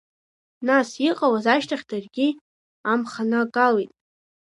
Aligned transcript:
Нас, 0.67 0.89
иҟалаз 1.07 1.45
ашьҭахь, 1.55 1.85
даргьы 1.89 2.27
амханагалеит. 2.91 3.91